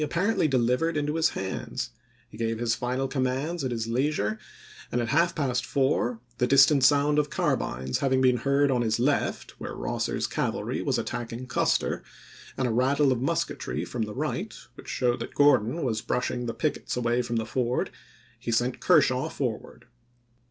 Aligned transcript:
19,1864, 0.01 0.05
apparently 0.05 0.47
delivered 0.47 0.97
into 0.97 1.15
his 1.15 1.29
hands; 1.29 1.91
he 2.27 2.35
gave 2.39 2.57
his 2.57 2.73
final 2.73 3.07
commands 3.07 3.63
at 3.63 3.69
his 3.69 3.85
leisure, 3.85 4.39
and 4.91 4.99
at 4.99 5.09
half 5.09 5.35
past 5.35 5.63
four, 5.63 6.19
the 6.39 6.47
distant 6.47 6.83
sound 6.83 7.19
of 7.19 7.29
carbines 7.29 7.99
having 7.99 8.19
been 8.19 8.37
heard 8.37 8.71
on 8.71 8.81
his 8.81 8.99
left, 8.99 9.51
where 9.59 9.75
Bosser's 9.75 10.25
cavalry 10.25 10.81
was 10.81 10.97
attacking 10.97 11.45
Custer, 11.45 12.01
and 12.57 12.67
a 12.67 12.71
rattle 12.71 13.11
of 13.11 13.21
musketry 13.21 13.85
from 13.85 14.01
the 14.01 14.15
right, 14.15 14.57
which 14.73 14.87
showed 14.87 15.19
that 15.19 15.35
Gordon 15.35 15.83
was 15.83 16.01
brushing 16.01 16.47
the 16.47 16.55
pickets 16.55 16.97
away 16.97 17.21
from 17.21 17.35
the 17.35 17.45
ford, 17.45 17.91
he 18.39 18.51
sent 18.51 18.79
Kershaw 18.79 19.29
for 19.29 19.59
ward. 19.59 19.85